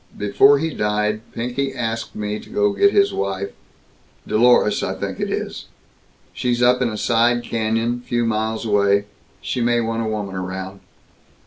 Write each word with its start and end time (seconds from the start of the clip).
Before 0.17 0.57
he 0.57 0.71
died, 0.73 1.21
Pinky 1.31 1.75
asked 1.75 2.15
me 2.15 2.39
to 2.39 2.49
go 2.49 2.73
get 2.73 2.89
his 2.91 3.13
wife 3.13 3.51
Dolores, 4.25 4.81
I 4.81 4.95
think 4.95 5.19
it 5.19 5.29
is. 5.29 5.67
She's 6.33 6.63
up 6.63 6.81
in 6.81 6.89
a 6.89 6.97
side 6.97 7.43
canyon, 7.43 8.01
few 8.01 8.25
miles 8.25 8.65
away. 8.65 9.05
She 9.41 9.61
may 9.61 9.79
want 9.79 10.01
a 10.01 10.09
woman 10.09 10.33
around. 10.33 10.79